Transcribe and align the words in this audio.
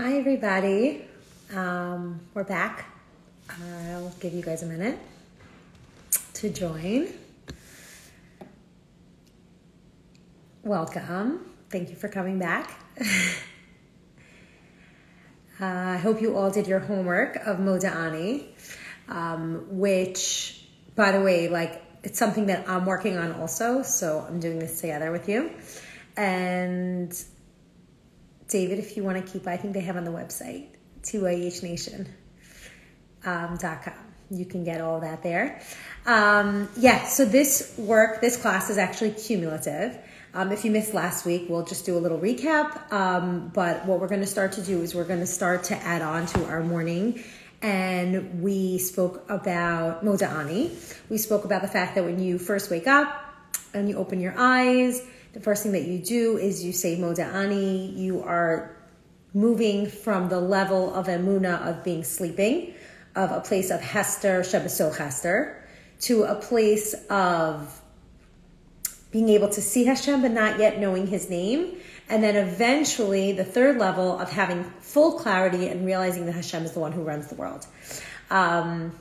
Hi, 0.00 0.16
everybody. 0.16 1.04
Um, 1.52 2.20
we're 2.32 2.44
back. 2.44 2.86
I'll 3.50 4.14
give 4.20 4.32
you 4.32 4.42
guys 4.42 4.62
a 4.62 4.66
minute 4.66 4.96
to 6.34 6.50
join. 6.50 7.08
Welcome. 10.62 11.40
Thank 11.68 11.90
you 11.90 11.96
for 11.96 12.06
coming 12.06 12.38
back. 12.38 12.80
uh, 15.60 15.64
I 15.64 15.96
hope 15.96 16.22
you 16.22 16.36
all 16.36 16.52
did 16.52 16.68
your 16.68 16.78
homework 16.78 17.34
of 17.34 17.56
Moda'ani, 17.56 18.44
um, 19.08 19.66
which, 19.68 20.64
by 20.94 21.10
the 21.10 21.20
way, 21.20 21.48
like 21.48 21.82
it's 22.04 22.20
something 22.20 22.46
that 22.46 22.68
I'm 22.68 22.86
working 22.86 23.18
on 23.18 23.32
also. 23.32 23.82
So 23.82 24.24
I'm 24.28 24.38
doing 24.38 24.60
this 24.60 24.80
together 24.80 25.10
with 25.10 25.28
you. 25.28 25.50
And 26.16 27.12
David, 28.48 28.78
if 28.78 28.96
you 28.96 29.04
want 29.04 29.24
to 29.24 29.32
keep, 29.32 29.46
I 29.46 29.56
think 29.56 29.74
they 29.74 29.80
have 29.80 29.96
on 29.96 30.04
the 30.04 30.10
website, 30.10 30.68
2IHNation.com. 31.02 32.06
Um, 33.24 33.58
you 34.30 34.44
can 34.44 34.64
get 34.64 34.80
all 34.80 35.00
that 35.00 35.22
there. 35.22 35.60
Um, 36.06 36.68
yeah, 36.76 37.06
so 37.06 37.24
this 37.24 37.74
work, 37.78 38.20
this 38.20 38.36
class 38.36 38.70
is 38.70 38.78
actually 38.78 39.12
cumulative. 39.12 39.98
Um, 40.34 40.52
if 40.52 40.64
you 40.64 40.70
missed 40.70 40.94
last 40.94 41.24
week, 41.24 41.46
we'll 41.48 41.64
just 41.64 41.86
do 41.86 41.96
a 41.96 42.00
little 42.00 42.18
recap. 42.18 42.92
Um, 42.92 43.50
but 43.54 43.86
what 43.86 44.00
we're 44.00 44.08
going 44.08 44.20
to 44.20 44.26
start 44.26 44.52
to 44.52 44.62
do 44.62 44.82
is 44.82 44.94
we're 44.94 45.04
going 45.04 45.20
to 45.20 45.26
start 45.26 45.64
to 45.64 45.76
add 45.76 46.02
on 46.02 46.26
to 46.26 46.44
our 46.46 46.62
morning. 46.62 47.22
And 47.60 48.42
we 48.42 48.78
spoke 48.78 49.28
about 49.28 50.04
Moda'ani. 50.04 50.70
We 51.08 51.18
spoke 51.18 51.44
about 51.44 51.62
the 51.62 51.68
fact 51.68 51.94
that 51.96 52.04
when 52.04 52.20
you 52.22 52.38
first 52.38 52.70
wake 52.70 52.86
up 52.86 53.34
and 53.74 53.88
you 53.88 53.96
open 53.96 54.20
your 54.20 54.34
eyes, 54.36 55.02
the 55.32 55.40
first 55.40 55.62
thing 55.62 55.72
that 55.72 55.84
you 55.84 55.98
do 55.98 56.36
is 56.38 56.64
you 56.64 56.72
say 56.72 56.96
Moda'ani. 56.96 57.96
You 57.96 58.22
are 58.22 58.76
moving 59.34 59.86
from 59.86 60.28
the 60.28 60.40
level 60.40 60.94
of 60.94 61.06
Emuna 61.06 61.60
of 61.66 61.84
being 61.84 62.04
sleeping, 62.04 62.74
of 63.14 63.30
a 63.30 63.40
place 63.40 63.70
of 63.70 63.80
Hester, 63.80 64.40
Shebeso 64.40 64.96
Hester, 64.96 65.62
to 66.00 66.24
a 66.24 66.34
place 66.34 66.94
of 67.10 67.80
being 69.10 69.28
able 69.30 69.48
to 69.48 69.60
see 69.60 69.84
Hashem 69.84 70.22
but 70.22 70.30
not 70.30 70.58
yet 70.58 70.78
knowing 70.78 71.06
his 71.06 71.30
name. 71.30 71.76
And 72.10 72.22
then 72.22 72.36
eventually, 72.36 73.32
the 73.32 73.44
third 73.44 73.78
level 73.78 74.18
of 74.18 74.30
having 74.30 74.64
full 74.80 75.18
clarity 75.18 75.68
and 75.68 75.84
realizing 75.84 76.24
that 76.26 76.32
Hashem 76.32 76.64
is 76.64 76.72
the 76.72 76.80
one 76.80 76.92
who 76.92 77.02
runs 77.02 77.26
the 77.26 77.34
world. 77.34 77.66
Um, 78.30 78.98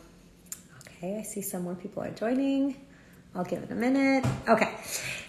okay, 0.82 1.18
I 1.18 1.24
see 1.24 1.42
some 1.42 1.64
more 1.64 1.76
people 1.76 2.04
are 2.04 2.12
joining. 2.12 2.76
I'll 3.34 3.46
give 3.46 3.64
it 3.64 3.72
a 3.72 3.76
minute. 3.76 4.26
Okay. 4.48 4.76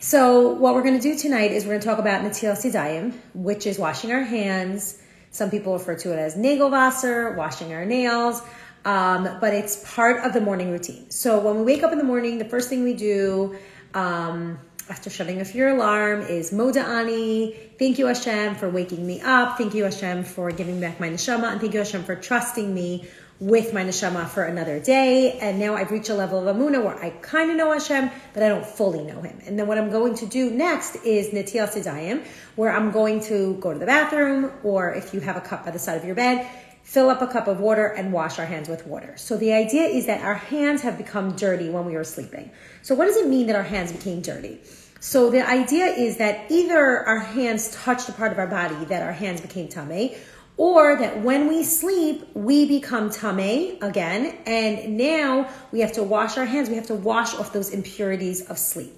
So 0.01 0.51
what 0.51 0.75
we're 0.75 0.85
going 0.85 1.01
to 1.01 1.03
do 1.03 1.19
tonight 1.19 1.51
is 1.51 1.65
we're 1.65 1.71
going 1.71 1.81
to 1.81 1.87
talk 1.87 1.99
about 1.99 2.23
Netilas 2.23 2.65
Yadayim, 2.65 3.15
which 3.35 3.67
is 3.67 3.81
washing 3.81 4.13
our 4.13 4.23
hands. 4.23 5.03
Some 5.33 5.51
people 5.51 5.73
refer 5.73 5.97
to 5.97 6.13
it 6.13 6.19
as 6.19 6.37
Nagelwasser, 6.37 7.37
washing 7.37 7.73
our 7.73 7.85
nails. 7.85 8.41
Um, 8.85 9.39
but 9.41 9.53
it's 9.55 9.83
part 9.93 10.25
of 10.25 10.33
the 10.33 10.41
morning 10.41 10.71
routine. 10.71 11.11
So 11.11 11.41
when 11.41 11.57
we 11.57 11.63
wake 11.63 11.83
up 11.83 11.91
in 11.91 11.99
the 11.99 12.05
morning, 12.05 12.39
the 12.39 12.45
first 12.45 12.69
thing 12.69 12.85
we 12.85 12.95
do 12.95 13.57
um, 13.93 14.61
after 14.89 15.11
shutting 15.11 15.41
off 15.41 15.53
your 15.53 15.71
alarm 15.71 16.23
is 16.23 16.53
Moda'ani. 16.53 17.77
Thank 17.77 17.99
you, 17.99 18.07
Hashem, 18.07 18.55
for 18.55 18.71
waking 18.71 19.05
me 19.05 19.21
up. 19.21 19.59
Thank 19.59 19.75
you, 19.75 19.83
Hashem, 19.83 20.23
for 20.23 20.53
giving 20.53 20.81
back 20.81 21.01
my 21.01 21.11
neshama. 21.11 21.51
And 21.51 21.61
thank 21.61 21.73
you, 21.75 21.81
Hashem, 21.81 22.05
for 22.05 22.15
trusting 22.15 22.73
me 22.73 23.09
with 23.41 23.72
my 23.72 23.84
neshama 23.84 24.28
for 24.28 24.44
another 24.44 24.81
day. 24.81 25.39
And 25.41 25.58
now 25.58 25.75
I've 25.75 25.91
reached 25.91 26.08
a 26.08 26.14
level 26.14 26.47
of 26.47 26.56
amuna 26.56 26.83
where 26.83 26.97
I 26.97 27.11
kind 27.11 27.50
of 27.50 27.56
know 27.56 27.72
Hashem, 27.72 28.11
but 28.34 28.42
I 28.42 28.48
don't 28.48 28.67
fully 28.67 29.05
know 29.05 29.20
Him. 29.22 29.39
And 29.47 29.58
then 29.58 29.67
what 29.67 29.78
I'm 29.78 29.91
going 29.91 30.14
to 30.17 30.27
do 30.27 30.50
next 30.50 30.97
is 31.05 31.28
netilas 31.28 31.75
yadayim, 31.75 32.25
where 32.56 32.72
I'm 32.72 32.91
going 32.91 33.20
to 33.25 33.55
go 33.55 33.72
to 33.72 33.78
the 33.78 33.86
bathroom, 33.86 34.50
or 34.64 34.92
if 34.92 35.14
you 35.14 35.20
have 35.20 35.36
a 35.36 35.41
cup 35.41 35.64
by 35.64 35.70
the 35.70 35.78
side 35.78 35.98
of 35.98 36.05
your 36.05 36.16
bed, 36.16 36.48
fill 36.83 37.11
up 37.11 37.20
a 37.20 37.27
cup 37.27 37.47
of 37.47 37.61
water 37.61 37.86
and 37.86 38.12
wash 38.12 38.39
our 38.39 38.47
hands 38.47 38.69
with 38.69 38.86
water. 38.86 39.14
So 39.16 39.37
the 39.37 39.53
idea 39.53 39.82
is 39.82 40.06
that 40.06 40.22
our 40.22 40.34
hands 40.34 40.82
have 40.82 40.97
become 40.97 41.37
dirty 41.37 41.69
when 41.69 41.84
we 41.84 41.93
were 41.93 42.04
sleeping. 42.04 42.50
So 42.82 42.94
what 42.94 43.04
does 43.04 43.16
it 43.16 43.28
mean 43.28 43.47
that 43.48 43.56
our 43.56 43.62
hands 43.62 43.93
became 43.93 44.22
dirty? 44.22 44.60
So 45.00 45.31
the 45.31 45.47
idea 45.47 45.87
is 45.87 46.16
that 46.16 46.50
either 46.50 47.06
our 47.06 47.21
hands 47.21 47.71
touched 47.71 48.09
a 48.09 48.12
part 48.12 48.32
of 48.32 48.38
our 48.38 48.48
body 48.48 48.75
that 48.87 49.03
our 49.03 49.12
hands 49.12 49.41
became 49.41 49.69
tame, 49.69 50.16
or 50.59 50.97
that 50.97 51.23
when 51.23 51.49
we 51.49 51.63
sleep, 51.63 52.29
we 52.35 52.67
become 52.67 53.11
tame 53.11 53.79
again, 53.81 54.37
and 54.45 54.99
now 54.99 55.49
we 55.73 55.81
have 55.81 55.93
to 55.93 56.03
wash 56.03 56.37
our 56.37 56.45
hands. 56.45 56.69
We 56.69 56.75
have 56.75 56.89
to 56.89 56.97
wash 56.97 57.35
off 57.37 57.53
those 57.53 57.71
impurities 57.71 58.43
of 58.51 58.59
sleep. 58.59 58.93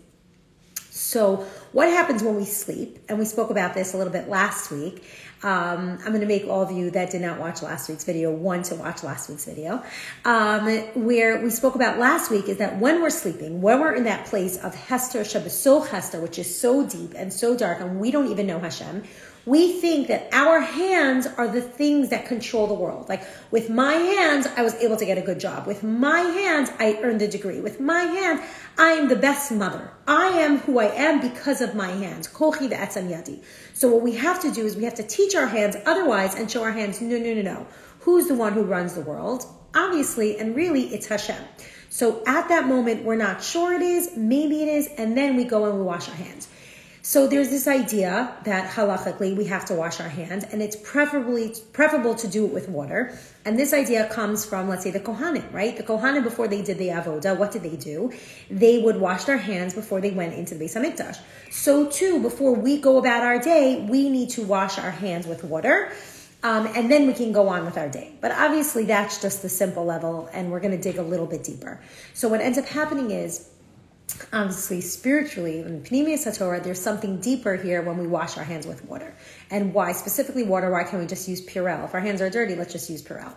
So, 0.89 1.47
what 1.73 1.89
happens 1.89 2.23
when 2.23 2.37
we 2.37 2.45
sleep? 2.45 2.99
And 3.09 3.19
we 3.19 3.25
spoke 3.25 3.51
about 3.51 3.75
this 3.75 3.95
a 3.95 3.99
little 3.99 4.13
bit 4.13 4.29
last 4.29 4.71
week. 4.71 5.05
Um, 5.43 5.99
I'm 6.05 6.09
going 6.09 6.21
to 6.21 6.27
make 6.27 6.47
all 6.47 6.63
of 6.63 6.71
you 6.71 6.91
that 6.91 7.11
did 7.11 7.23
not 7.23 7.39
watch 7.39 7.63
last 7.63 7.89
week's 7.89 8.05
video 8.05 8.31
want 8.31 8.67
to 8.67 8.75
watch 8.75 9.03
last 9.03 9.29
week's 9.29 9.45
video. 9.45 9.83
Um, 10.25 10.67
where 10.95 11.43
we 11.43 11.51
spoke 11.51 11.75
about 11.75 11.99
last 11.99 12.31
week 12.31 12.49
is 12.49 12.59
that 12.59 12.79
when 12.79 13.01
we're 13.01 13.11
sleeping, 13.11 13.63
when 13.63 13.81
we're 13.81 13.95
in 13.95 14.05
that 14.05 14.27
place 14.27 14.57
of 14.59 14.75
Hester 14.75 15.25
so 15.25 15.81
Hester, 15.81 16.21
which 16.21 16.39
is 16.39 16.61
so 16.61 16.87
deep 16.87 17.13
and 17.17 17.33
so 17.33 17.57
dark, 17.57 17.81
and 17.81 17.99
we 17.99 18.11
don't 18.11 18.31
even 18.31 18.47
know 18.47 18.59
Hashem, 18.59 19.05
we 19.47 19.73
think 19.73 20.09
that 20.09 20.29
our 20.33 20.61
hands 20.61 21.27
are 21.27 21.49
the 21.49 21.63
things 21.63 22.11
that 22.11 22.27
control 22.27 22.67
the 22.67 22.75
world. 22.75 23.09
Like 23.09 23.23
with 23.51 23.71
my 23.71 23.95
hands, 23.95 24.47
I 24.57 24.63
was 24.63 24.75
able 24.75 24.97
to 24.97 25.07
get 25.07 25.19
a 25.19 25.23
good 25.23 25.41
job. 25.41 25.67
With 25.67 25.83
my 25.83 26.21
hands, 26.21 26.71
I 26.79 26.99
earned 27.03 27.23
a 27.23 27.29
degree. 27.29 27.61
With 27.61 27.81
my 27.81 28.03
hands, 28.03 28.41
I 28.79 28.93
am 28.93 29.09
the 29.09 29.17
best 29.17 29.51
mother. 29.51 29.91
I 30.07 30.27
am 30.27 30.59
who 30.59 30.79
I 30.79 30.87
am 30.87 31.21
because 31.21 31.61
of 31.61 31.75
my 31.75 31.89
hands. 31.89 32.29
Kochi 32.29 32.69
yadi. 32.69 33.43
So 33.73 33.89
what 33.91 34.03
we 34.03 34.13
have 34.17 34.43
to 34.43 34.51
do 34.51 34.67
is 34.67 34.77
we 34.77 34.85
have 34.85 34.97
to 34.97 35.03
teach 35.03 35.35
our 35.35 35.47
hands 35.47 35.77
otherwise 35.87 36.35
and 36.35 36.51
show 36.51 36.63
our 36.63 36.73
hands, 36.73 37.01
no, 37.01 37.19
no, 37.19 37.35
no, 37.35 37.43
no. 37.43 37.67
Who's 38.01 38.29
the 38.29 38.35
one 38.35 38.53
who 38.53 38.63
runs 38.63 38.95
the 38.95 39.01
world? 39.03 39.45
Obviously, 39.75 40.39
and 40.39 40.55
really, 40.57 40.83
it's 40.95 41.07
Hashem. 41.07 41.43
So 41.89 42.23
at 42.27 42.49
that 42.49 42.67
moment, 42.67 43.05
we're 43.05 43.17
not 43.17 43.43
sure 43.43 43.73
it 43.73 43.83
is, 43.83 44.17
maybe 44.17 44.63
it 44.63 44.69
is, 44.69 44.89
and 44.97 45.17
then 45.17 45.37
we 45.37 45.45
go 45.45 45.65
and 45.65 45.79
we 45.79 45.85
wash 45.85 46.09
our 46.09 46.15
hands. 46.15 46.49
So 47.03 47.27
there's 47.27 47.49
this 47.49 47.67
idea 47.67 48.35
that 48.45 48.71
halachically 48.73 49.35
we 49.35 49.47
have 49.47 49.65
to 49.67 49.75
wash 49.75 50.01
our 50.01 50.09
hands, 50.09 50.45
and 50.45 50.61
it's 50.61 50.77
preferably 50.77 51.55
preferable 51.73 52.15
to 52.17 52.29
do 52.29 52.45
it 52.45 52.53
with 52.53 52.69
water. 52.69 53.19
And 53.47 53.59
this 53.59 53.73
idea 53.73 54.07
comes 54.09 54.45
from, 54.45 54.69
let's 54.69 54.83
say, 54.83 54.91
the 54.91 55.01
Kohanim, 55.01 55.51
right? 55.51 55.75
The 55.75 55.83
Kohanim, 55.83 56.23
before 56.25 56.47
they 56.47 56.61
did 56.61 56.77
the 56.77 56.89
avoda, 56.89 57.39
what 57.39 57.53
did 57.53 57.63
they 57.63 57.77
do? 57.77 58.13
They 58.51 58.83
would 58.83 58.97
wash 59.01 59.25
their 59.25 59.39
hands 59.39 59.73
before 59.73 60.03
they 60.03 60.11
went 60.11 60.35
into 60.35 60.55
the 60.55 60.67
Beis 60.67 60.77
Hamikdash. 60.77 61.19
So 61.51 61.89
too, 61.89 62.21
before 62.21 62.55
we 62.55 62.79
go 62.79 62.99
about 62.99 63.23
our 63.23 63.39
day, 63.39 63.81
we 63.89 64.11
need 64.11 64.29
to 64.31 64.43
wash 64.43 64.79
our 64.79 64.91
hands 64.91 65.27
with 65.27 65.43
water. 65.43 65.93
Um, 66.43 66.67
and 66.75 66.91
then 66.91 67.07
we 67.07 67.15
can 67.15 67.33
go 67.33 67.49
on 67.49 67.65
with 67.65 67.79
our 67.79 67.89
day. 67.89 68.13
But 68.21 68.33
obviously, 68.33 68.85
that's 68.85 69.21
just 69.23 69.41
the 69.41 69.49
simple 69.49 69.87
level, 69.87 70.29
and 70.35 70.51
we're 70.51 70.61
going 70.61 70.77
to 70.77 70.83
dig 70.83 70.99
a 70.99 71.03
little 71.03 71.27
bit 71.27 71.45
deeper. 71.45 71.81
So, 72.15 72.29
what 72.29 72.41
ends 72.41 72.57
up 72.57 72.67
happening 72.67 73.11
is 73.11 73.47
obviously 74.33 74.81
spiritually 74.81 75.61
in 75.61 75.83
Pnimius 75.83 76.27
HaTorah, 76.27 76.63
there's 76.63 76.81
something 76.81 77.21
deeper 77.21 77.57
here 77.57 77.83
when 77.83 77.99
we 77.99 78.07
wash 78.07 78.39
our 78.39 78.45
hands 78.45 78.67
with 78.67 78.85
water. 78.85 79.15
And 79.51 79.75
why 79.75 79.93
specifically 79.93 80.43
water? 80.43 80.71
Why 80.71 80.85
can't 80.85 81.01
we 81.03 81.07
just 81.07 81.29
use 81.29 81.45
Purell? 81.45 81.85
If 81.85 81.95
our 81.95 82.01
hands 82.01 82.21
are 82.21 82.31
dirty, 82.31 82.55
let's 82.55 82.73
just 82.73 82.89
use 82.89 83.03
Purell. 83.03 83.33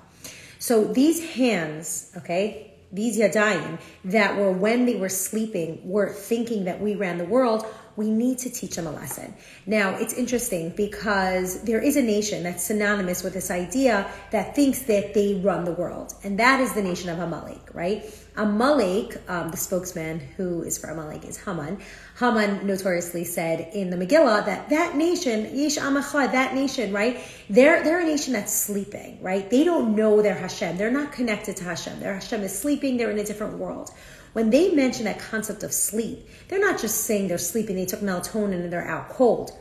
So 0.60 0.86
these 0.86 1.24
hands, 1.34 2.12
okay, 2.18 2.74
these 2.92 3.18
yadayim 3.18 3.80
that 4.06 4.38
were 4.38 4.52
when 4.52 4.86
they 4.86 4.96
were 4.96 5.10
sleeping 5.10 5.82
were 5.84 6.10
thinking 6.10 6.66
that 6.66 6.80
we 6.80 6.96
ran 6.96 7.18
the 7.18 7.26
world 7.26 7.66
we 7.96 8.10
need 8.10 8.40
to 8.40 8.50
teach 8.50 8.76
them 8.76 8.88
a 8.88 8.92
lesson. 8.92 9.34
Now, 9.66 9.96
it's 9.96 10.14
interesting 10.14 10.74
because 10.76 11.62
there 11.64 11.80
is 11.80 11.96
a 11.96 12.02
nation 12.02 12.44
that's 12.44 12.64
synonymous 12.64 13.24
with 13.24 13.34
this 13.34 13.52
idea 13.52 14.10
that 14.32 14.56
thinks 14.56 14.84
that 14.84 15.14
they 15.14 15.36
run 15.36 15.66
the 15.66 15.74
world, 15.74 16.14
and 16.24 16.40
that 16.40 16.60
is 16.60 16.74
the 16.74 16.82
nation 16.82 17.10
of 17.10 17.20
Amalek, 17.20 17.74
right? 17.74 18.04
Amalek, 18.36 19.22
um, 19.30 19.52
the 19.52 19.58
spokesman 19.58 20.20
who 20.20 20.64
is 20.64 20.80
for 20.80 20.88
Amalek 20.88 21.24
is 21.26 21.38
Haman. 21.38 21.80
Haman 22.20 22.66
notoriously 22.66 23.26
said 23.26 23.70
in 23.74 23.92
the 23.92 23.98
Megillah 23.98 24.46
that 24.46 24.70
that 24.70 24.96
nation, 24.96 25.56
Yesh 25.56 25.78
Amachad, 25.78 26.32
that 26.32 26.56
nation, 26.56 26.92
right? 26.92 27.20
They're, 27.50 27.84
they're 27.84 28.00
a 28.00 28.06
nation 28.06 28.34
that's 28.34 28.54
sleeping, 28.54 29.22
right? 29.22 29.48
They 29.50 29.64
don't 29.64 29.96
know 29.96 30.24
their 30.24 30.34
Hashem. 30.34 30.78
They're 30.78 30.92
not 30.92 31.12
connected 31.12 31.58
to 31.58 31.64
Hashem. 31.64 32.00
Their 32.00 32.16
Hashem 32.16 32.42
is 32.42 32.58
sleeping. 32.58 32.98
They're 32.98 33.12
in 33.12 33.20
a 33.20 33.24
different 33.24 33.60
world. 33.60 33.92
When 34.34 34.50
they 34.50 34.72
mention 34.72 35.06
that 35.06 35.20
concept 35.20 35.64
of 35.64 35.74
sleep, 35.74 36.28
they're 36.48 36.60
not 36.60 36.80
just 36.80 37.06
saying 37.06 37.28
they're 37.28 37.38
sleeping, 37.38 37.76
they 37.76 37.86
took 37.86 38.02
melatonin 38.02 38.62
and 38.62 38.74
they're 38.74 38.88
out 38.88 39.10
cold. 39.10 39.52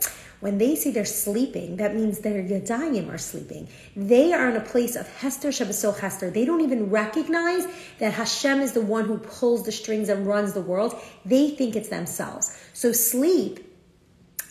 When 0.40 0.58
they 0.58 0.74
say 0.74 0.90
they're 0.90 1.04
sleeping, 1.04 1.76
that 1.76 1.94
means 1.94 2.19
their 2.19 2.42
yadayim 2.42 3.08
are 3.12 3.19
sleeping. 3.19 3.69
They 3.94 4.32
are 4.32 4.50
in 4.50 4.56
a 4.56 4.60
place 4.60 4.96
of 4.96 5.06
Hester 5.19 5.50
Shabbaso 5.50 5.96
Hester. 5.96 6.30
They 6.30 6.44
don't 6.44 6.62
even 6.62 6.90
recognize 6.90 7.64
that 8.00 8.14
Hashem 8.14 8.60
is 8.60 8.72
the 8.72 8.80
one 8.80 9.04
who 9.04 9.19
pulls 9.19 9.64
the 9.64 9.70
strings 9.70 10.08
and 10.08 10.26
runs 10.26 10.52
the 10.52 10.60
world. 10.60 11.00
They 11.24 11.50
think 11.50 11.76
it's 11.76 11.90
themselves. 11.90 12.58
So 12.72 12.90
sleep 12.90 13.69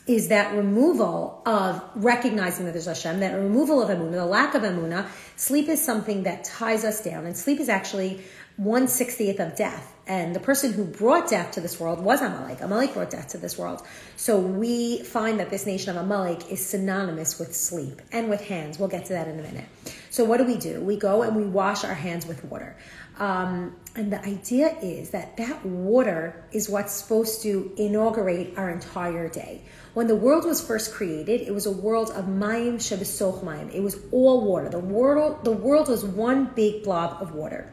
is 0.08 0.30
that 0.30 0.56
removal 0.56 1.42
of 1.46 1.84
recognizing 1.96 2.66
that 2.66 2.72
there's 2.72 2.86
Hashem, 2.86 3.20
that 3.20 3.34
removal 3.34 3.82
of 3.82 3.90
Emunah, 3.90 4.12
the 4.14 4.26
lack 4.26 4.56
of 4.56 4.64
Emunah. 4.64 5.08
Sleep 5.36 5.68
is 5.68 5.84
something 5.84 6.24
that 6.24 6.46
ties 6.46 6.86
us 6.86 7.04
down. 7.04 7.26
And 7.26 7.36
sleep 7.36 7.60
is 7.60 7.68
actually 7.68 8.22
one 8.64 8.88
sixtieth 8.88 9.40
of 9.40 9.56
death. 9.56 9.88
And 10.08 10.36
the 10.36 10.40
person 10.40 10.74
who 10.74 10.84
brought 10.84 11.30
death 11.30 11.52
to 11.54 11.62
this 11.62 11.80
world 11.80 12.04
was 12.04 12.22
Amalek. 12.22 12.60
Amalek 12.62 12.94
brought 12.94 13.12
death 13.12 13.30
to 13.30 13.38
this 13.38 13.58
world. 13.58 13.82
So 14.18 14.40
we 14.40 15.04
find 15.04 15.40
that 15.40 15.50
this 15.50 15.66
nation 15.66 15.96
of 15.96 16.04
Amalek 16.04 16.52
is 16.52 16.64
synonymous 16.66 17.40
with 17.40 17.56
sleep 17.56 18.02
and 18.12 18.30
with 18.30 18.42
hands. 18.42 18.78
We'll 18.78 18.90
get 18.90 19.06
to 19.06 19.14
that 19.14 19.28
in 19.28 19.40
a 19.40 19.42
minute. 19.42 19.66
So 20.10 20.26
what 20.26 20.38
do 20.38 20.44
we 20.44 20.58
do? 20.58 20.82
We 20.82 20.98
go 20.98 21.22
and 21.22 21.36
we 21.36 21.44
wash 21.44 21.84
our 21.86 21.94
hands 21.94 22.26
with 22.26 22.44
water. 22.46 22.76
Um, 23.20 23.76
and 23.96 24.12
the 24.12 24.22
idea 24.26 24.76
is 24.82 25.12
that 25.12 25.38
that 25.38 25.66
water 25.66 26.44
is 26.52 26.68
what's 26.68 26.92
supposed 26.92 27.44
to 27.44 27.72
inaugurate 27.78 28.58
our 28.58 28.70
entire 28.70 29.30
day. 29.30 29.62
When 29.94 30.08
the 30.08 30.16
world 30.16 30.46
was 30.46 30.60
first 30.60 30.94
created, 30.94 31.42
it 31.42 31.54
was 31.54 31.68
a 31.68 31.72
world 31.72 32.10
of 32.12 32.26
mayim 32.26 32.76
shebesoch 32.76 33.44
mayim. 33.44 33.74
It 33.74 33.82
was 33.82 33.98
all 34.12 34.46
water. 34.46 34.70
The 34.70 34.80
world, 34.80 35.46
the 35.46 35.52
world 35.52 35.88
was 35.88 36.04
one 36.04 36.52
big 36.54 36.84
blob 36.84 37.22
of 37.22 37.34
water. 37.34 37.72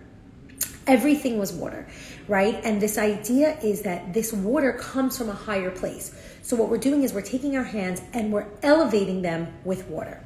Everything 0.89 1.39
was 1.39 1.53
water, 1.53 1.87
right? 2.29 2.59
And 2.65 2.81
this 2.81 2.97
idea 2.97 3.59
is 3.63 3.83
that 3.83 4.15
this 4.15 4.33
water 4.33 4.73
comes 4.73 5.19
from 5.19 5.29
a 5.29 5.35
higher 5.35 5.71
place. 5.71 6.19
So 6.41 6.57
what 6.57 6.71
we're 6.71 6.79
doing 6.79 7.03
is 7.03 7.13
we're 7.13 7.21
taking 7.21 7.57
our 7.59 7.65
hands 7.65 8.01
and 8.15 8.33
we're 8.33 8.47
elevating 8.63 9.21
them 9.21 9.53
with 9.65 9.87
water. 9.87 10.25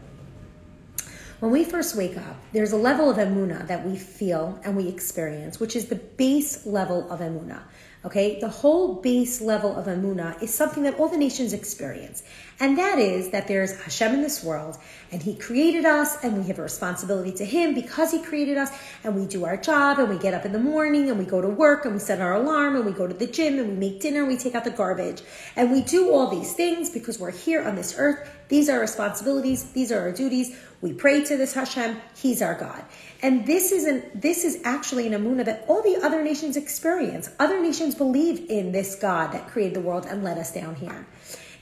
When 1.40 1.50
we 1.50 1.64
first 1.64 1.96
wake 1.96 2.16
up, 2.16 2.36
there's 2.52 2.70
a 2.70 2.76
level 2.76 3.10
of 3.10 3.16
emuna 3.16 3.66
that 3.66 3.84
we 3.84 3.96
feel 3.96 4.60
and 4.62 4.76
we 4.76 4.86
experience, 4.86 5.58
which 5.58 5.74
is 5.74 5.86
the 5.86 5.96
base 5.96 6.64
level 6.64 7.10
of 7.10 7.18
emuna. 7.18 7.62
Okay, 8.04 8.38
the 8.38 8.48
whole 8.48 9.02
base 9.02 9.40
level 9.40 9.74
of 9.74 9.86
emuna 9.86 10.40
is 10.40 10.54
something 10.54 10.84
that 10.84 11.00
all 11.00 11.08
the 11.08 11.18
nations 11.18 11.52
experience, 11.52 12.22
and 12.62 12.78
that 12.78 13.00
is 13.00 13.30
that 13.30 13.48
there's 13.48 13.76
Hashem 13.82 14.14
in 14.14 14.22
this 14.22 14.44
world, 14.44 14.78
and 15.10 15.20
He 15.20 15.34
created 15.34 15.84
us, 15.84 16.22
and 16.22 16.38
we 16.38 16.46
have 16.46 16.60
a 16.60 16.62
responsibility 16.62 17.32
to 17.32 17.44
Him 17.44 17.74
because 17.74 18.12
He 18.12 18.22
created 18.22 18.56
us, 18.56 18.70
and 19.02 19.16
we 19.16 19.26
do 19.26 19.44
our 19.44 19.56
job, 19.56 19.98
and 19.98 20.08
we 20.08 20.16
get 20.16 20.32
up 20.32 20.44
in 20.44 20.52
the 20.52 20.60
morning, 20.60 21.10
and 21.10 21.18
we 21.18 21.24
go 21.24 21.40
to 21.40 21.48
work, 21.48 21.84
and 21.84 21.94
we 21.94 21.98
set 21.98 22.20
our 22.20 22.34
alarm, 22.34 22.76
and 22.76 22.86
we 22.86 22.92
go 22.92 23.08
to 23.08 23.14
the 23.14 23.26
gym, 23.26 23.58
and 23.58 23.68
we 23.68 23.74
make 23.74 24.00
dinner, 24.00 24.20
and 24.20 24.28
we 24.28 24.36
take 24.36 24.54
out 24.54 24.62
the 24.62 24.70
garbage, 24.70 25.22
and 25.56 25.72
we 25.72 25.82
do 25.82 26.12
all 26.12 26.28
these 26.28 26.52
things 26.52 26.88
because 26.88 27.18
we're 27.18 27.32
here 27.32 27.66
on 27.66 27.74
this 27.74 27.96
earth. 27.98 28.30
These 28.46 28.68
are 28.68 28.78
responsibilities. 28.78 29.72
These 29.72 29.90
are 29.90 29.98
our 29.98 30.12
duties. 30.12 30.56
We 30.80 30.92
pray 30.92 31.24
to 31.24 31.36
this 31.36 31.54
Hashem. 31.54 32.00
He's 32.14 32.42
our 32.42 32.54
God. 32.54 32.84
And 33.22 33.44
this 33.44 33.72
is 33.72 33.86
an, 33.86 34.04
this 34.14 34.44
is 34.44 34.60
actually 34.62 35.08
an 35.08 35.14
amuna 35.14 35.44
that 35.46 35.64
all 35.66 35.82
the 35.82 35.96
other 35.96 36.22
nations 36.22 36.56
experience. 36.56 37.28
Other 37.40 37.60
nations 37.60 37.96
believe 37.96 38.48
in 38.50 38.70
this 38.70 38.94
God 38.94 39.32
that 39.32 39.48
created 39.48 39.74
the 39.74 39.80
world 39.80 40.06
and 40.06 40.22
led 40.22 40.38
us 40.38 40.52
down 40.52 40.76
here. 40.76 41.06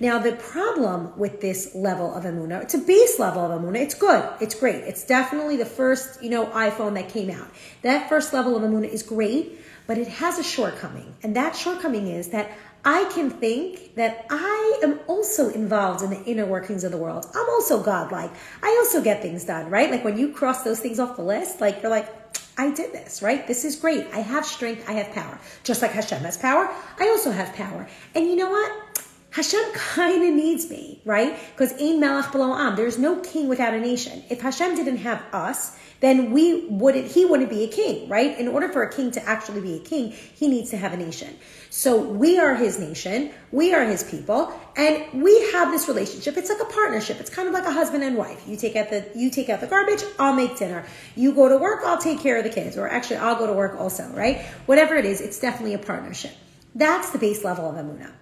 Now, 0.01 0.19
the 0.19 0.33
problem 0.33 1.13
with 1.19 1.43
this 1.43 1.75
level 1.75 2.15
of 2.15 2.25
amuna, 2.25 2.63
it's 2.63 2.73
a 2.73 2.79
base 2.79 3.19
level 3.19 3.45
of 3.45 3.61
amuna. 3.61 3.81
It's 3.81 3.95
good. 3.95 4.27
It's 4.41 4.55
great. 4.55 4.77
It's 4.77 5.05
definitely 5.05 5.59
the 5.59 5.67
first, 5.67 6.23
you 6.23 6.31
know, 6.31 6.47
iPhone 6.47 6.95
that 6.95 7.11
came 7.11 7.31
out. 7.31 7.49
That 7.83 8.09
first 8.09 8.33
level 8.33 8.57
of 8.57 8.63
amuna 8.63 8.89
is 8.89 9.03
great, 9.03 9.61
but 9.87 9.99
it 9.99 10.09
has 10.09 10.39
a 10.39 10.43
shortcoming. 10.43 11.15
And 11.23 11.37
that 11.37 11.55
shortcoming 11.55 12.07
is 12.07 12.29
that 12.29 12.51
I 12.83 13.05
can 13.13 13.29
think 13.29 13.97
that 13.97 14.25
I 14.31 14.81
am 14.83 15.01
also 15.07 15.51
involved 15.51 16.03
in 16.03 16.09
the 16.09 16.25
inner 16.25 16.47
workings 16.47 16.83
of 16.83 16.93
the 16.93 16.97
world. 16.97 17.27
I'm 17.35 17.49
also 17.51 17.83
godlike. 17.83 18.31
I 18.63 18.75
also 18.81 19.03
get 19.03 19.21
things 19.21 19.45
done, 19.45 19.69
right? 19.69 19.91
Like 19.91 20.03
when 20.03 20.17
you 20.17 20.33
cross 20.33 20.65
those 20.65 20.81
things 20.81 20.99
off 20.99 21.17
the 21.17 21.23
list, 21.23 21.61
like 21.61 21.83
you're 21.83 21.91
like, 21.91 22.09
I 22.57 22.71
did 22.71 22.93
this, 22.93 23.21
right? 23.21 23.47
This 23.47 23.67
is 23.67 23.77
great. 23.77 24.07
I 24.15 24.21
have 24.21 24.47
strength. 24.47 24.89
I 24.89 24.93
have 24.93 25.13
power. 25.13 25.39
Just 25.63 25.83
like 25.83 25.93
Hashem 25.93 26.23
has 26.23 26.39
power, 26.39 26.71
I 26.99 27.09
also 27.09 27.31
have 27.31 27.55
power. 27.55 27.87
And 28.15 28.27
you 28.27 28.37
know 28.37 28.51
what? 28.51 28.90
Hashem 29.31 29.63
kind 29.75 30.25
of 30.25 30.35
needs 30.35 30.69
me, 30.69 31.01
right? 31.05 31.39
Because 31.53 31.73
Ein 31.81 32.01
Melech 32.01 32.27
B'lo 32.27 32.57
Am. 32.57 32.75
There's 32.75 32.99
no 32.99 33.21
king 33.21 33.49
without 33.49 33.75
a 33.75 33.81
nation. 33.81 34.25
If 34.29 34.41
Hashem 34.41 34.75
didn't 34.75 34.99
have 34.99 35.23
us, 35.33 35.77
then 36.01 36.33
we 36.33 36.67
wouldn't, 36.67 37.07
he 37.07 37.27
wouldn't 37.27 37.51
be 37.51 37.65
a 37.65 37.69
king, 37.69 38.09
right? 38.09 38.37
In 38.39 38.49
order 38.49 38.69
for 38.71 38.83
a 38.83 38.93
king 38.93 39.11
to 39.13 39.23
actually 39.29 39.61
be 39.61 39.77
a 39.77 39.79
king, 39.79 40.11
he 40.11 40.49
needs 40.49 40.71
to 40.71 40.77
have 40.77 40.93
a 40.93 40.97
nation. 40.97 41.37
So 41.69 42.01
we 42.01 42.39
are 42.39 42.57
his 42.57 42.79
nation, 42.79 43.31
we 43.53 43.73
are 43.75 43.85
his 43.85 44.03
people, 44.03 44.53
and 44.77 45.23
we 45.23 45.51
have 45.53 45.71
this 45.71 45.87
relationship. 45.87 46.37
It's 46.37 46.49
like 46.49 46.61
a 46.61 46.73
partnership. 46.73 47.21
It's 47.21 47.31
kind 47.31 47.47
of 47.47 47.55
like 47.55 47.65
a 47.67 47.73
husband 47.73 48.03
and 48.03 48.17
wife. 48.17 48.43
You 48.49 48.57
take 48.57 48.75
out 48.77 48.91
the 48.91 49.07
you 49.15 49.31
take 49.31 49.49
out 49.49 49.61
the 49.61 49.67
garbage, 49.67 50.03
I'll 50.19 50.33
make 50.33 50.57
dinner. 50.57 50.85
You 51.15 51.35
go 51.35 51.49
to 51.49 51.59
work, 51.59 51.83
I'll 51.85 51.99
take 51.99 52.21
care 52.21 52.39
of 52.39 52.45
the 52.45 52.51
kids, 52.51 52.77
or 52.77 52.89
actually 52.89 53.19
I'll 53.19 53.37
go 53.37 53.47
to 53.47 53.53
work 53.53 53.79
also, 53.79 54.09
right? 54.09 54.41
Whatever 54.67 54.97
it 54.97 55.05
is, 55.05 55.21
it's 55.21 55.39
definitely 55.39 55.75
a 55.75 55.79
partnership. 55.79 56.33
That's 56.75 57.11
the 57.11 57.19
base 57.19 57.45
level 57.45 57.69
of 57.69 57.77
Amunah. 57.77 58.13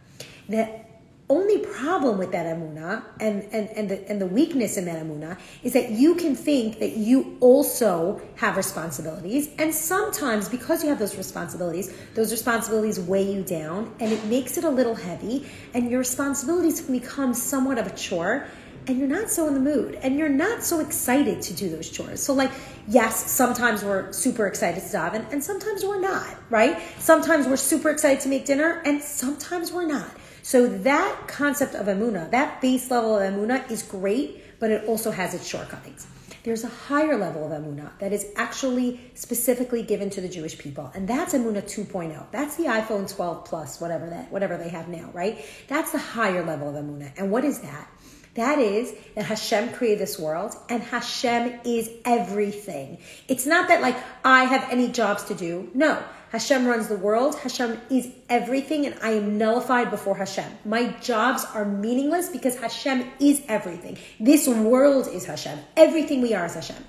That 0.48 0.87
only 1.30 1.58
problem 1.58 2.16
with 2.16 2.32
that 2.32 2.46
amuna 2.46 3.02
and, 3.20 3.42
and, 3.52 3.68
and, 3.70 3.88
the, 3.88 4.10
and 4.10 4.20
the 4.20 4.26
weakness 4.26 4.76
in 4.78 4.86
that 4.86 5.02
amuna 5.04 5.38
is 5.62 5.74
that 5.74 5.90
you 5.90 6.14
can 6.14 6.34
think 6.34 6.78
that 6.78 6.96
you 6.96 7.36
also 7.40 8.20
have 8.36 8.56
responsibilities. 8.56 9.50
And 9.58 9.74
sometimes, 9.74 10.48
because 10.48 10.82
you 10.82 10.88
have 10.88 10.98
those 10.98 11.16
responsibilities, 11.16 11.94
those 12.14 12.30
responsibilities 12.30 12.98
weigh 12.98 13.30
you 13.30 13.42
down 13.42 13.94
and 14.00 14.10
it 14.10 14.24
makes 14.24 14.56
it 14.56 14.64
a 14.64 14.70
little 14.70 14.94
heavy. 14.94 15.46
And 15.74 15.90
your 15.90 15.98
responsibilities 15.98 16.80
can 16.80 16.98
become 16.98 17.34
somewhat 17.34 17.78
of 17.78 17.86
a 17.86 17.94
chore. 17.94 18.46
And 18.86 18.98
you're 18.98 19.06
not 19.06 19.28
so 19.28 19.46
in 19.46 19.52
the 19.52 19.60
mood 19.60 19.98
and 20.02 20.16
you're 20.16 20.30
not 20.30 20.62
so 20.62 20.80
excited 20.80 21.42
to 21.42 21.52
do 21.52 21.68
those 21.68 21.90
chores. 21.90 22.22
So, 22.22 22.32
like, 22.32 22.50
yes, 22.86 23.30
sometimes 23.30 23.84
we're 23.84 24.10
super 24.14 24.46
excited 24.46 24.82
to 24.82 24.88
daven 24.88 25.30
and 25.30 25.44
sometimes 25.44 25.84
we're 25.84 26.00
not, 26.00 26.26
right? 26.48 26.80
Sometimes 26.98 27.46
we're 27.46 27.58
super 27.58 27.90
excited 27.90 28.22
to 28.22 28.30
make 28.30 28.46
dinner 28.46 28.80
and 28.86 29.02
sometimes 29.02 29.70
we're 29.70 29.86
not. 29.86 30.10
So 30.48 30.66
that 30.66 31.28
concept 31.28 31.74
of 31.74 31.88
emuna, 31.88 32.30
that 32.30 32.62
base 32.62 32.90
level 32.90 33.18
of 33.18 33.34
emuna 33.34 33.70
is 33.70 33.82
great, 33.82 34.42
but 34.58 34.70
it 34.70 34.88
also 34.88 35.10
has 35.10 35.34
its 35.34 35.46
shortcomings. 35.46 36.06
There's 36.42 36.64
a 36.64 36.68
higher 36.68 37.18
level 37.18 37.44
of 37.44 37.52
emuna 37.52 37.90
that 37.98 38.14
is 38.14 38.24
actually 38.34 38.98
specifically 39.12 39.82
given 39.82 40.08
to 40.08 40.22
the 40.22 40.28
Jewish 40.30 40.56
people, 40.56 40.90
and 40.94 41.06
that's 41.06 41.34
emuna 41.34 41.62
2.0. 41.62 42.30
That's 42.30 42.56
the 42.56 42.62
iPhone 42.62 43.14
12 43.14 43.44
Plus, 43.44 43.78
whatever 43.78 44.08
that, 44.08 44.32
whatever 44.32 44.56
they 44.56 44.70
have 44.70 44.88
now, 44.88 45.10
right? 45.12 45.44
That's 45.66 45.92
the 45.92 45.98
higher 45.98 46.42
level 46.42 46.74
of 46.74 46.82
emuna. 46.82 47.12
And 47.18 47.30
what 47.30 47.44
is 47.44 47.58
that? 47.58 47.86
That 48.32 48.58
is 48.58 48.94
that 49.16 49.26
Hashem 49.26 49.74
created 49.74 49.98
this 49.98 50.18
world 50.18 50.54
and 50.70 50.82
Hashem 50.82 51.60
is 51.66 51.90
everything. 52.06 52.98
It's 53.26 53.44
not 53.44 53.68
that 53.68 53.82
like 53.82 53.96
I 54.24 54.44
have 54.44 54.66
any 54.70 54.88
jobs 54.88 55.24
to 55.24 55.34
do. 55.34 55.70
No, 55.74 56.02
Hashem 56.30 56.66
runs 56.66 56.88
the 56.88 56.96
world. 56.96 57.36
Hashem 57.36 57.80
is 57.90 58.10
everything, 58.28 58.84
and 58.84 58.94
I 59.02 59.12
am 59.12 59.38
nullified 59.38 59.90
before 59.90 60.16
Hashem. 60.16 60.50
My 60.64 60.88
jobs 61.00 61.44
are 61.54 61.64
meaningless 61.64 62.28
because 62.28 62.56
Hashem 62.56 63.10
is 63.18 63.42
everything. 63.48 63.96
This 64.20 64.46
world 64.46 65.08
is 65.08 65.24
Hashem. 65.24 65.58
Everything 65.76 66.20
we 66.20 66.34
are 66.34 66.46
is 66.46 66.54
Hashem. 66.54 66.84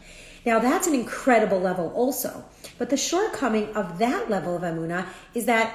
Now, 0.45 0.59
that's 0.59 0.88
an 0.88 0.94
incredible 0.94 1.59
level, 1.59 1.91
also. 1.95 2.44
But 2.77 2.89
the 2.89 2.97
shortcoming 2.97 3.74
of 3.75 4.00
that 4.00 4.30
level 4.30 4.56
of 4.56 4.63
Amunah 4.63 5.06
is 5.33 5.45
that 5.45 5.74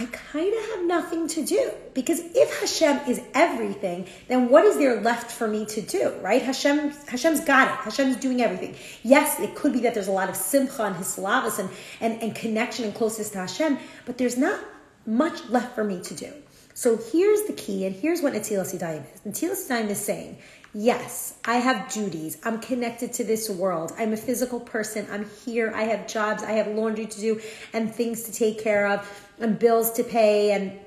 I 0.00 0.04
kind 0.06 0.54
of 0.54 0.64
have 0.70 0.86
nothing 0.86 1.26
to 1.28 1.44
do 1.44 1.72
because 1.92 2.20
if 2.20 2.60
Hashem 2.60 3.08
is 3.08 3.20
everything, 3.34 4.06
then 4.28 4.48
what 4.48 4.64
is 4.64 4.76
there 4.76 5.00
left 5.00 5.32
for 5.32 5.48
me 5.48 5.66
to 5.66 5.80
do, 5.80 6.14
right? 6.20 6.40
Hashem, 6.40 6.90
Hashem's 7.08 7.40
got 7.40 7.66
it. 7.66 7.74
Hashem's 7.74 8.16
doing 8.16 8.40
everything. 8.40 8.76
Yes, 9.02 9.40
it 9.40 9.56
could 9.56 9.72
be 9.72 9.80
that 9.80 9.94
there's 9.94 10.06
a 10.06 10.12
lot 10.12 10.28
of 10.28 10.36
simcha 10.36 10.84
and 10.84 10.94
hislahavus 10.94 11.58
and, 11.58 11.68
and, 12.00 12.22
and 12.22 12.32
connection 12.32 12.84
and 12.84 12.94
closeness 12.94 13.30
to 13.30 13.38
Hashem, 13.38 13.78
but 14.06 14.18
there's 14.18 14.36
not 14.36 14.60
much 15.04 15.48
left 15.48 15.74
for 15.74 15.82
me 15.82 16.00
to 16.02 16.14
do. 16.14 16.32
So 16.74 16.96
here's 16.96 17.42
the 17.48 17.54
key, 17.54 17.86
and 17.86 17.96
here's 17.96 18.22
what 18.22 18.34
Netilas 18.34 18.72
Yadayim 18.72 19.02
is. 19.12 19.20
Netilas 19.22 19.68
Yadayim 19.68 19.88
is 19.88 19.98
saying, 19.98 20.38
Yes, 20.74 21.38
I 21.46 21.56
have 21.56 21.90
duties. 21.90 22.36
I'm 22.44 22.60
connected 22.60 23.14
to 23.14 23.24
this 23.24 23.48
world. 23.48 23.92
I'm 23.98 24.12
a 24.12 24.18
physical 24.18 24.60
person. 24.60 25.06
I'm 25.10 25.28
here. 25.44 25.72
I 25.74 25.84
have 25.84 26.06
jobs. 26.06 26.42
I 26.42 26.52
have 26.52 26.66
laundry 26.68 27.06
to 27.06 27.20
do 27.20 27.40
and 27.72 27.92
things 27.92 28.24
to 28.24 28.32
take 28.32 28.62
care 28.62 28.86
of 28.86 29.28
and 29.40 29.58
bills 29.58 29.92
to 29.92 30.04
pay 30.04 30.52
and 30.52 30.78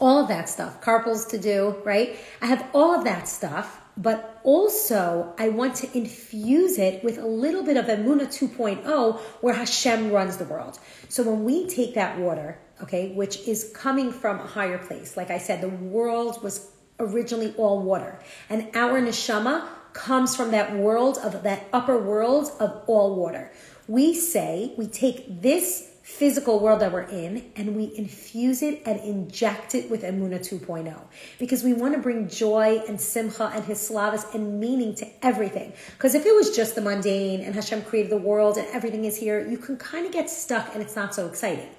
all 0.00 0.18
of 0.18 0.28
that 0.28 0.48
stuff, 0.48 0.80
carpals 0.80 1.26
to 1.26 1.38
do, 1.38 1.76
right? 1.84 2.16
I 2.40 2.46
have 2.46 2.66
all 2.72 2.94
of 2.94 3.04
that 3.04 3.28
stuff, 3.28 3.80
but 3.96 4.40
also 4.42 5.34
I 5.38 5.50
want 5.50 5.76
to 5.76 5.96
infuse 5.96 6.78
it 6.78 7.04
with 7.04 7.18
a 7.18 7.26
little 7.26 7.62
bit 7.62 7.76
of 7.76 7.86
Emuna 7.86 8.26
2.0 8.26 9.18
where 9.42 9.54
Hashem 9.54 10.10
runs 10.10 10.38
the 10.38 10.44
world. 10.44 10.78
So 11.08 11.22
when 11.22 11.44
we 11.44 11.68
take 11.68 11.94
that 11.94 12.18
water, 12.18 12.58
okay, 12.82 13.12
which 13.12 13.46
is 13.46 13.70
coming 13.74 14.10
from 14.10 14.40
a 14.40 14.46
higher 14.46 14.78
place, 14.78 15.16
like 15.16 15.30
I 15.30 15.38
said, 15.38 15.60
the 15.60 15.68
world 15.68 16.42
was 16.42 16.70
originally 17.02 17.54
all 17.56 17.80
water. 17.80 18.18
And 18.48 18.68
our 18.74 19.00
neshama 19.00 19.66
comes 19.92 20.34
from 20.34 20.50
that 20.52 20.74
world 20.74 21.18
of 21.18 21.42
that 21.42 21.66
upper 21.72 21.98
world 21.98 22.50
of 22.58 22.82
all 22.86 23.16
water. 23.16 23.52
We 23.88 24.14
say 24.14 24.72
we 24.78 24.86
take 24.86 25.42
this 25.42 25.90
physical 26.02 26.58
world 26.58 26.80
that 26.80 26.92
we're 26.92 27.02
in 27.02 27.50
and 27.54 27.76
we 27.76 27.92
infuse 27.96 28.60
it 28.60 28.82
and 28.84 29.00
inject 29.00 29.74
it 29.74 29.88
with 29.88 30.02
Emuna 30.02 30.38
2.0 30.40 31.00
because 31.38 31.62
we 31.62 31.72
want 31.72 31.94
to 31.94 32.00
bring 32.00 32.28
joy 32.28 32.82
and 32.88 33.00
simcha 33.00 33.50
and 33.54 33.64
hislahavus 33.64 34.34
and 34.34 34.58
meaning 34.58 34.94
to 34.96 35.06
everything. 35.24 35.72
Because 35.92 36.14
if 36.14 36.26
it 36.26 36.34
was 36.34 36.54
just 36.54 36.74
the 36.74 36.80
mundane 36.80 37.40
and 37.40 37.54
Hashem 37.54 37.82
created 37.82 38.10
the 38.10 38.18
world 38.18 38.58
and 38.58 38.66
everything 38.68 39.04
is 39.04 39.16
here, 39.16 39.46
you 39.48 39.56
can 39.56 39.76
kind 39.76 40.04
of 40.04 40.12
get 40.12 40.28
stuck 40.28 40.74
and 40.74 40.82
it's 40.82 40.96
not 40.96 41.14
so 41.14 41.26
exciting. 41.26 41.70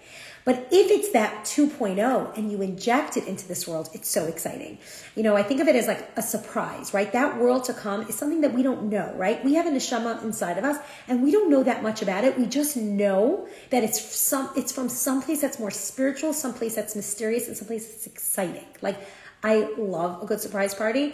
But 0.45 0.67
if 0.71 0.91
it's 0.91 1.11
that 1.11 1.45
2.0 1.45 2.37
and 2.37 2.51
you 2.51 2.61
inject 2.61 3.15
it 3.15 3.27
into 3.27 3.47
this 3.47 3.67
world, 3.67 3.89
it's 3.93 4.09
so 4.09 4.25
exciting. 4.25 4.77
You 5.15 5.23
know, 5.23 5.37
I 5.37 5.43
think 5.43 5.61
of 5.61 5.67
it 5.67 5.75
as 5.75 5.87
like 5.87 6.09
a 6.17 6.21
surprise, 6.21 6.93
right? 6.93 7.11
That 7.13 7.37
world 7.37 7.63
to 7.65 7.73
come 7.73 8.01
is 8.07 8.15
something 8.15 8.41
that 8.41 8.53
we 8.53 8.61
don't 8.61 8.89
know, 8.89 9.13
right? 9.15 9.43
We 9.43 9.53
have 9.55 9.65
a 9.65 9.69
neshama 9.69 10.21
inside 10.23 10.57
of 10.57 10.65
us 10.65 10.77
and 11.07 11.23
we 11.23 11.31
don't 11.31 11.49
know 11.49 11.63
that 11.63 11.81
much 11.81 12.01
about 12.01 12.25
it. 12.25 12.37
We 12.37 12.45
just 12.45 12.75
know 12.75 13.47
that 13.69 13.83
it's 13.83 14.01
some 14.01 14.49
it's 14.55 14.71
from 14.71 14.89
someplace 14.89 15.39
that's 15.41 15.59
more 15.59 15.71
spiritual, 15.71 16.33
someplace 16.33 16.75
that's 16.75 16.95
mysterious, 16.95 17.47
and 17.47 17.55
someplace 17.55 17.87
that's 17.87 18.07
exciting. 18.07 18.65
Like 18.81 18.97
I 19.43 19.69
love 19.77 20.23
a 20.23 20.25
good 20.25 20.41
surprise 20.41 20.73
party. 20.73 21.13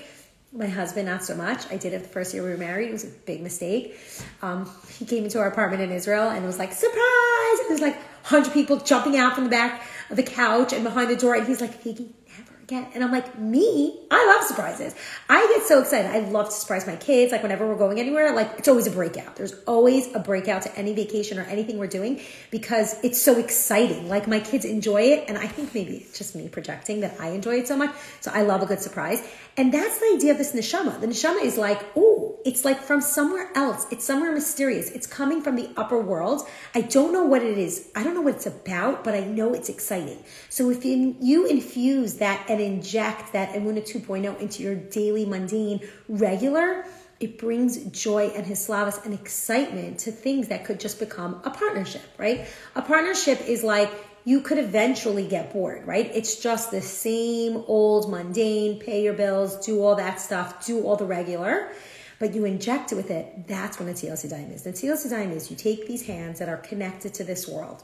My 0.51 0.67
husband, 0.67 1.05
not 1.05 1.23
so 1.23 1.35
much. 1.35 1.71
I 1.71 1.77
did 1.77 1.93
it 1.93 2.01
the 2.01 2.09
first 2.09 2.33
year 2.33 2.41
we 2.41 2.49
were 2.49 2.57
married. 2.57 2.89
It 2.89 2.93
was 2.93 3.03
a 3.03 3.09
big 3.25 3.43
mistake. 3.43 3.99
Um, 4.41 4.67
he 4.97 5.05
came 5.05 5.23
into 5.23 5.37
our 5.37 5.47
apartment 5.47 5.83
in 5.83 5.91
Israel 5.91 6.29
and 6.29 6.43
it 6.43 6.47
was 6.47 6.57
like, 6.57 6.73
surprise! 6.73 7.59
And 7.59 7.69
it 7.69 7.71
was 7.71 7.81
like 7.81 7.97
100 8.29 8.53
people 8.53 8.77
jumping 8.77 9.17
out 9.17 9.33
from 9.33 9.45
the 9.45 9.49
back 9.49 9.81
of 10.09 10.15
the 10.15 10.23
couch 10.23 10.71
and 10.71 10.83
behind 10.83 11.09
the 11.09 11.15
door. 11.15 11.35
And 11.35 11.47
he's 11.47 11.61
like, 11.61 11.83
Figgy, 11.83 12.13
and 12.71 13.03
I'm 13.03 13.11
like, 13.11 13.37
me? 13.37 13.99
I 14.11 14.25
love 14.25 14.47
surprises. 14.47 14.95
I 15.27 15.45
get 15.55 15.67
so 15.67 15.79
excited. 15.81 16.11
I 16.11 16.19
love 16.29 16.47
to 16.47 16.51
surprise 16.51 16.87
my 16.87 16.95
kids. 16.95 17.31
Like 17.31 17.43
whenever 17.43 17.67
we're 17.67 17.77
going 17.77 17.99
anywhere, 17.99 18.33
like 18.33 18.51
it's 18.57 18.67
always 18.67 18.87
a 18.87 18.91
breakout. 18.91 19.35
There's 19.35 19.53
always 19.67 20.13
a 20.13 20.19
breakout 20.19 20.63
to 20.63 20.75
any 20.77 20.93
vacation 20.93 21.37
or 21.39 21.43
anything 21.43 21.77
we're 21.77 21.87
doing 21.87 22.21
because 22.51 23.03
it's 23.03 23.21
so 23.21 23.37
exciting. 23.37 24.09
Like 24.09 24.27
my 24.27 24.39
kids 24.39 24.65
enjoy 24.65 25.01
it. 25.03 25.25
And 25.27 25.37
I 25.37 25.47
think 25.47 25.73
maybe 25.73 25.97
it's 25.97 26.17
just 26.17 26.35
me 26.35 26.49
projecting 26.49 27.01
that 27.01 27.19
I 27.19 27.29
enjoy 27.29 27.55
it 27.59 27.67
so 27.67 27.77
much. 27.77 27.93
So 28.21 28.31
I 28.33 28.41
love 28.41 28.61
a 28.61 28.65
good 28.65 28.81
surprise. 28.81 29.27
And 29.57 29.73
that's 29.73 29.99
the 29.99 30.13
idea 30.15 30.31
of 30.31 30.37
this 30.37 30.53
neshama. 30.53 30.99
The 31.01 31.07
neshama 31.07 31.43
is 31.43 31.57
like, 31.57 31.85
oh, 31.95 32.39
it's 32.45 32.63
like 32.63 32.81
from 32.81 33.01
somewhere 33.01 33.49
else. 33.55 33.85
It's 33.91 34.05
somewhere 34.05 34.31
mysterious. 34.31 34.89
It's 34.89 35.05
coming 35.05 35.41
from 35.41 35.55
the 35.55 35.69
upper 35.75 35.99
world. 35.99 36.47
I 36.73 36.81
don't 36.81 37.11
know 37.11 37.25
what 37.25 37.43
it 37.43 37.57
is. 37.57 37.89
I 37.95 38.03
don't 38.03 38.13
know 38.13 38.21
what 38.21 38.35
it's 38.35 38.45
about, 38.45 39.03
but 39.03 39.13
I 39.13 39.21
know 39.21 39.53
it's 39.53 39.69
exciting. 39.69 40.23
So 40.49 40.69
if 40.69 40.85
you 40.85 41.45
infuse 41.45 42.15
that 42.15 42.49
and 42.59 42.73
inject 42.73 43.33
that 43.33 43.53
Emuna 43.53 43.81
2.0 43.81 44.39
into 44.39 44.63
your 44.63 44.75
daily, 44.75 45.25
mundane, 45.25 45.81
regular, 46.07 46.85
it 47.19 47.37
brings 47.37 47.77
joy 47.85 48.27
and 48.35 48.45
hislahavus 48.45 49.03
and 49.05 49.13
excitement 49.13 49.99
to 49.99 50.11
things 50.11 50.47
that 50.49 50.65
could 50.65 50.79
just 50.79 50.99
become 50.99 51.41
a 51.43 51.49
partnership, 51.49 52.01
right? 52.17 52.45
A 52.75 52.81
partnership 52.81 53.41
is 53.47 53.63
like 53.63 53.91
you 54.25 54.41
could 54.41 54.57
eventually 54.57 55.27
get 55.27 55.51
bored, 55.51 55.85
right? 55.85 56.09
It's 56.13 56.41
just 56.41 56.71
the 56.71 56.81
same 56.81 57.63
old 57.67 58.09
mundane, 58.09 58.79
pay 58.79 59.03
your 59.03 59.13
bills, 59.13 59.65
do 59.65 59.81
all 59.81 59.95
that 59.95 60.21
stuff, 60.21 60.65
do 60.65 60.83
all 60.83 60.95
the 60.95 61.05
regular, 61.05 61.71
but 62.19 62.33
you 62.33 62.45
inject 62.45 62.91
it 62.91 62.95
with 62.95 63.11
it. 63.11 63.47
That's 63.47 63.79
what 63.79 63.87
Netilas 63.89 64.25
Yadayim 64.25 64.53
is. 64.53 64.63
The 64.63 64.71
Netilas 64.71 65.07
Yadayim 65.07 65.31
is 65.31 65.49
you 65.49 65.57
take 65.57 65.87
these 65.87 66.05
hands 66.05 66.39
that 66.39 66.49
are 66.49 66.57
connected 66.57 67.13
to 67.15 67.23
this 67.23 67.47
world 67.47 67.83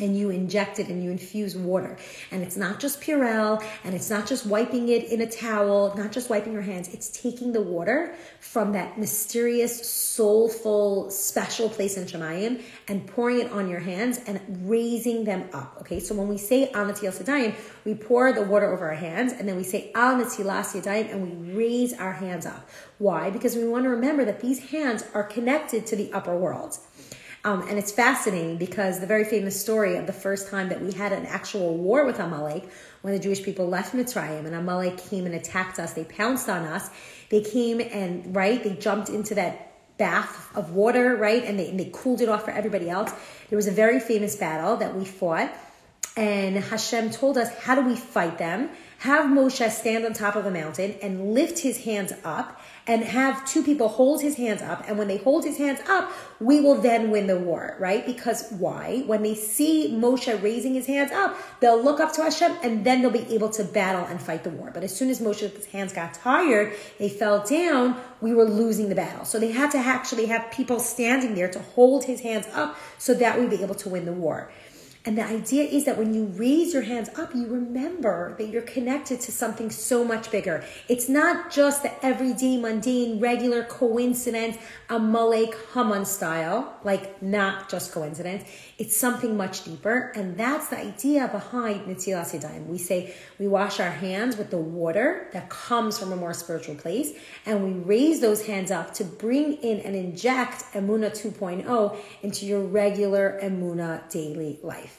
and 0.00 0.16
you 0.16 0.30
inject 0.30 0.78
it 0.78 0.88
and 0.88 1.02
you 1.02 1.10
infuse 1.10 1.56
water. 1.56 1.96
And 2.30 2.42
it's 2.42 2.56
not 2.56 2.80
just 2.80 3.00
Purell 3.00 3.64
and 3.84 3.94
it's 3.94 4.10
not 4.10 4.26
just 4.26 4.46
wiping 4.46 4.88
it 4.88 5.04
in 5.04 5.20
a 5.20 5.26
towel, 5.30 5.94
not 5.96 6.12
just 6.12 6.30
wiping 6.30 6.52
your 6.52 6.62
hands. 6.62 6.88
It's 6.92 7.08
taking 7.08 7.52
the 7.52 7.60
water 7.60 8.14
from 8.40 8.72
that 8.72 8.98
mysterious, 8.98 9.88
soulful, 9.88 11.10
special 11.10 11.68
place 11.68 11.96
in 11.96 12.04
Shemayim 12.04 12.62
and 12.88 13.06
pouring 13.06 13.40
it 13.40 13.50
on 13.52 13.68
your 13.68 13.80
hands 13.80 14.20
and 14.26 14.40
raising 14.68 15.24
them 15.24 15.48
up. 15.52 15.78
Okay, 15.80 16.00
so 16.00 16.14
when 16.14 16.28
we 16.28 16.38
say 16.38 16.70
Al 16.70 16.86
Natilas 16.86 17.22
Yadayim, 17.22 17.54
we 17.84 17.94
pour 17.94 18.32
the 18.32 18.42
water 18.42 18.72
over 18.72 18.88
our 18.88 18.94
hands 18.94 19.32
and 19.32 19.48
then 19.48 19.56
we 19.56 19.64
say 19.64 19.90
Al 19.94 20.16
Natilas 20.16 20.80
Yadayim 20.80 21.12
and 21.12 21.22
we 21.22 21.52
raise 21.52 21.92
our 21.94 22.12
hands 22.12 22.46
up. 22.46 22.68
Why? 22.98 23.30
Because 23.30 23.56
we 23.56 23.66
want 23.66 23.84
to 23.84 23.90
remember 23.90 24.24
that 24.24 24.40
these 24.40 24.70
hands 24.70 25.04
are 25.14 25.24
connected 25.24 25.86
to 25.86 25.96
the 25.96 26.12
upper 26.12 26.36
world. 26.36 26.78
Um, 27.46 27.62
and 27.68 27.78
it's 27.78 27.92
fascinating 27.92 28.56
because 28.56 28.98
the 28.98 29.06
very 29.06 29.22
famous 29.22 29.58
story 29.58 29.94
of 29.98 30.08
the 30.08 30.12
first 30.12 30.50
time 30.50 30.68
that 30.70 30.82
we 30.82 30.90
had 30.90 31.12
an 31.12 31.26
actual 31.26 31.76
war 31.76 32.04
with 32.04 32.18
Amalek, 32.18 32.68
when 33.02 33.14
the 33.14 33.20
Jewish 33.20 33.40
people 33.44 33.68
left 33.68 33.94
Mitzrayim 33.94 34.46
and 34.46 34.52
Amalek 34.52 34.98
came 34.98 35.26
and 35.26 35.34
attacked 35.36 35.78
us, 35.78 35.92
they 35.92 36.02
pounced 36.02 36.48
on 36.48 36.64
us. 36.64 36.90
They 37.30 37.42
came 37.42 37.80
and, 37.80 38.34
right, 38.34 38.60
they 38.64 38.74
jumped 38.74 39.10
into 39.10 39.36
that 39.36 39.96
bath 39.96 40.56
of 40.56 40.72
water, 40.72 41.14
right, 41.14 41.44
and 41.44 41.56
they, 41.56 41.70
and 41.70 41.78
they 41.78 41.88
cooled 41.92 42.20
it 42.20 42.28
off 42.28 42.46
for 42.46 42.50
everybody 42.50 42.90
else. 42.90 43.12
There 43.48 43.56
was 43.56 43.68
a 43.68 43.72
very 43.72 44.00
famous 44.00 44.34
battle 44.34 44.78
that 44.78 44.96
we 44.96 45.04
fought, 45.04 45.54
and 46.16 46.56
Hashem 46.56 47.10
told 47.10 47.38
us, 47.38 47.56
how 47.60 47.76
do 47.76 47.82
we 47.82 47.94
fight 47.94 48.38
them? 48.38 48.70
Have 49.00 49.26
Moshe 49.26 49.70
stand 49.70 50.04
on 50.06 50.14
top 50.14 50.36
of 50.36 50.46
a 50.46 50.50
mountain 50.50 50.96
and 51.02 51.34
lift 51.34 51.58
his 51.58 51.84
hands 51.84 52.12
up 52.24 52.60
and 52.86 53.02
have 53.02 53.44
two 53.44 53.62
people 53.62 53.88
hold 53.88 54.22
his 54.22 54.36
hands 54.36 54.62
up. 54.62 54.84
And 54.88 54.96
when 54.96 55.08
they 55.08 55.18
hold 55.18 55.44
his 55.44 55.58
hands 55.58 55.80
up, 55.88 56.10
we 56.40 56.60
will 56.60 56.76
then 56.76 57.10
win 57.10 57.26
the 57.26 57.38
war, 57.38 57.76
right? 57.78 58.06
Because 58.06 58.50
why? 58.52 59.02
When 59.06 59.22
they 59.22 59.34
see 59.34 59.92
Moshe 59.92 60.42
raising 60.42 60.74
his 60.74 60.86
hands 60.86 61.10
up, 61.12 61.36
they'll 61.60 61.82
look 61.82 62.00
up 62.00 62.12
to 62.14 62.22
Hashem 62.22 62.56
and 62.62 62.86
then 62.86 63.02
they'll 63.02 63.10
be 63.10 63.34
able 63.34 63.50
to 63.50 63.64
battle 63.64 64.04
and 64.04 64.20
fight 64.20 64.44
the 64.44 64.50
war. 64.50 64.70
But 64.72 64.84
as 64.84 64.96
soon 64.96 65.10
as 65.10 65.20
Moshe's 65.20 65.66
hands 65.66 65.92
got 65.92 66.14
tired, 66.14 66.72
they 66.98 67.08
fell 67.08 67.44
down, 67.44 68.00
we 68.20 68.32
were 68.32 68.44
losing 68.44 68.88
the 68.88 68.94
battle. 68.94 69.24
So 69.24 69.38
they 69.38 69.52
had 69.52 69.70
to 69.72 69.78
actually 69.78 70.26
have 70.26 70.50
people 70.50 70.78
standing 70.78 71.34
there 71.34 71.48
to 71.48 71.58
hold 71.58 72.04
his 72.04 72.20
hands 72.20 72.46
up 72.54 72.76
so 72.98 73.12
that 73.14 73.38
we'd 73.38 73.50
be 73.50 73.62
able 73.62 73.74
to 73.76 73.88
win 73.88 74.06
the 74.06 74.12
war. 74.12 74.50
And 75.06 75.16
the 75.16 75.24
idea 75.24 75.62
is 75.62 75.84
that 75.84 75.96
when 75.96 76.12
you 76.12 76.24
raise 76.24 76.74
your 76.74 76.82
hands 76.82 77.08
up, 77.16 77.32
you 77.32 77.46
remember 77.46 78.34
that 78.38 78.48
you're 78.48 78.62
connected 78.62 79.20
to 79.20 79.30
something 79.30 79.70
so 79.70 80.04
much 80.04 80.32
bigger. 80.32 80.64
It's 80.88 81.08
not 81.08 81.52
just 81.52 81.84
the 81.84 82.04
everyday, 82.04 82.56
mundane, 82.56 83.20
regular 83.20 83.62
coincidence, 83.62 84.58
a 84.90 84.96
Amalek 84.96 85.54
Haman 85.72 86.04
style, 86.04 86.74
like 86.82 87.22
not 87.22 87.68
just 87.68 87.92
coincidence. 87.92 88.42
It's 88.78 88.96
something 88.96 89.36
much 89.36 89.62
deeper. 89.62 90.10
And 90.16 90.36
that's 90.36 90.68
the 90.68 90.78
idea 90.78 91.28
behind 91.28 91.86
Yadayim. 91.86 92.66
We 92.66 92.78
say 92.78 93.14
we 93.38 93.46
wash 93.46 93.78
our 93.78 93.92
hands 93.92 94.36
with 94.36 94.50
the 94.50 94.58
water 94.58 95.28
that 95.32 95.48
comes 95.48 95.98
from 95.98 96.12
a 96.12 96.16
more 96.16 96.34
spiritual 96.34 96.74
place, 96.74 97.12
and 97.46 97.62
we 97.62 97.70
raise 97.78 98.20
those 98.20 98.46
hands 98.46 98.72
up 98.72 98.92
to 98.94 99.04
bring 99.04 99.54
in 99.54 99.78
and 99.80 99.94
inject 99.94 100.64
Emuna 100.72 101.10
2.0 101.10 101.96
into 102.22 102.44
your 102.46 102.62
regular 102.62 103.38
Emuna 103.40 104.08
daily 104.10 104.58
life. 104.62 104.95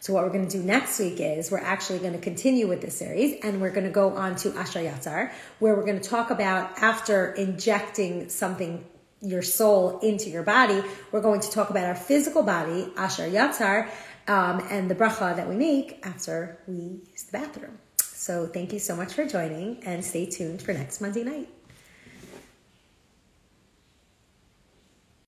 So 0.00 0.12
what 0.12 0.24
we're 0.24 0.32
going 0.32 0.46
to 0.48 0.58
do 0.58 0.62
next 0.62 0.98
week 0.98 1.20
is 1.20 1.50
we're 1.50 1.58
actually 1.58 1.98
going 1.98 2.12
to 2.12 2.18
continue 2.20 2.66
with 2.66 2.80
this 2.80 2.96
series 2.96 3.40
and 3.42 3.60
we're 3.60 3.70
going 3.70 3.86
to 3.86 3.92
go 3.92 4.14
on 4.16 4.36
to 4.36 4.52
Asher 4.56 4.80
Yatzar, 4.80 5.32
where 5.58 5.74
we're 5.74 5.84
going 5.84 6.00
to 6.00 6.08
talk 6.08 6.30
about 6.30 6.78
after 6.80 7.32
injecting 7.32 8.28
something 8.28 8.84
your 9.20 9.42
soul 9.42 9.98
into 10.00 10.30
your 10.30 10.44
body, 10.44 10.82
we're 11.10 11.20
going 11.20 11.40
to 11.40 11.50
talk 11.50 11.70
about 11.70 11.84
our 11.84 11.94
physical 11.94 12.42
body, 12.42 12.92
Asher 12.96 13.28
Yatzar, 13.28 13.88
um, 14.28 14.64
and 14.70 14.90
the 14.90 14.94
bracha 14.94 15.34
that 15.34 15.48
we 15.48 15.56
make 15.56 16.04
after 16.06 16.58
we 16.68 17.00
use 17.10 17.24
the 17.24 17.38
bathroom. 17.38 17.78
So 18.00 18.46
thank 18.46 18.72
you 18.72 18.78
so 18.78 18.94
much 18.94 19.14
for 19.14 19.26
joining 19.26 19.82
and 19.84 20.04
stay 20.04 20.26
tuned 20.26 20.62
for 20.62 20.72
next 20.72 21.00
Monday 21.00 21.24
night. 21.24 21.48